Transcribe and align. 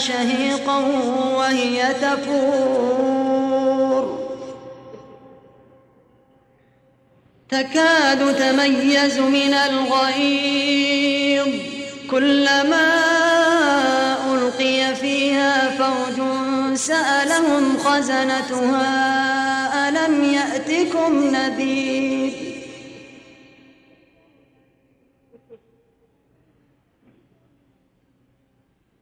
شهيقا 0.00 0.76
وهي 1.36 1.94
تفور. 1.94 3.40
تكاد 7.48 8.36
تميز 8.36 9.18
من 9.18 9.54
الغيظ. 9.54 11.48
كلما 12.10 12.94
ألقي 14.32 14.94
فيها 14.94 15.70
فوج 15.70 16.22
سألهم 16.74 17.78
خزنتها 17.78 18.88
ألم 19.88 20.24
يأتكم 20.24 21.24
نذير؟ 21.24 22.59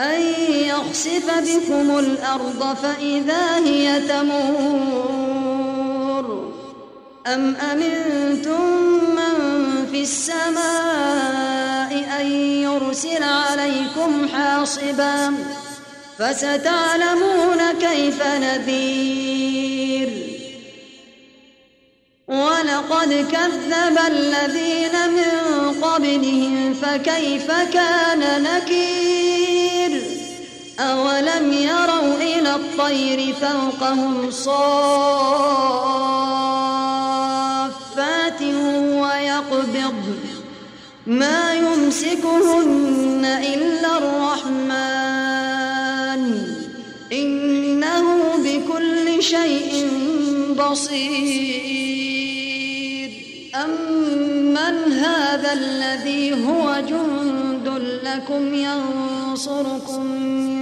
أن 0.00 0.20
يخسف 0.48 1.30
بكم 1.38 1.98
الأرض 1.98 2.76
فإذا 2.82 3.56
هي 3.56 4.00
تمور. 4.00 5.42
أم 7.26 7.56
أمنتم 7.56 8.60
من 9.14 9.36
في 9.90 10.02
السماء 10.02 11.92
أن 12.20 12.26
يرسل 12.36 13.22
عليكم 13.22 14.28
حاصبا؟ 14.28 15.34
فستعلمون 16.18 17.72
كيف 17.80 18.22
نذير. 18.26 20.08
ولقد 22.28 23.26
كذب 23.32 23.98
الذين 24.08 24.92
من 25.16 25.30
قبلهم 25.82 26.74
فكيف 26.74 27.50
كان 27.50 28.42
نكير؟ 28.42 29.21
أولم 30.90 31.52
يروا 31.52 32.16
إلى 32.16 32.54
الطير 32.54 33.34
فوقهم 33.34 34.30
صافات 34.30 34.52
ويقبض 39.02 39.94
ما 41.06 41.54
يمسكهن 41.54 43.24
إلا 43.24 43.98
الرحمن 43.98 45.42
إنه 47.12 48.36
بكل 48.44 49.22
شيء 49.22 49.88
بصير 50.58 51.92
أمن 53.54 54.92
هذا 54.92 55.52
الذي 55.52 56.32
هو 56.46 56.80
جند 56.88 57.68
لكم 58.04 58.54
ينصركم 58.54 60.02
من 60.06 60.61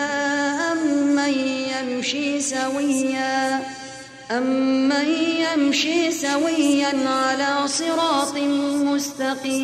يمشي 2.01 2.41
سويا. 2.41 3.59
أمن 4.31 5.05
يمشي 5.37 6.11
سويا 6.11 7.09
على 7.09 7.67
صراط 7.67 8.37
مستقيم. 8.83 9.61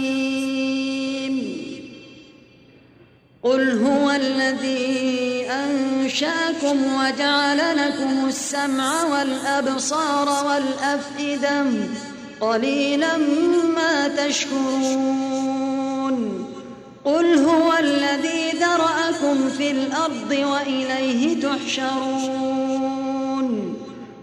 قل 3.44 3.86
هو 3.86 4.12
الذي 4.12 5.46
أنشأكم 5.50 6.78
وجعل 6.96 7.78
لكم 7.78 8.26
السمع 8.28 9.04
والأبصار 9.04 10.46
والأفئدة 10.48 11.66
قليلا 12.42 13.18
ما 13.76 14.08
تشكرون. 14.08 15.48
قل 17.08 17.38
هو 17.40 17.74
الذي 17.80 18.52
ذرأكم 18.52 19.50
في 19.58 19.72
الأرض 19.72 20.32
وإليه 20.32 21.42
تحشرون 21.42 22.88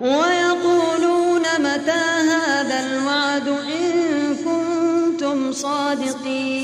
ويقولون 0.00 1.42
متى 1.58 2.04
هذا 2.31 2.86
الوعد 2.86 3.48
إن 3.48 4.36
كنتم 4.36 5.52
صادقين 5.52 6.63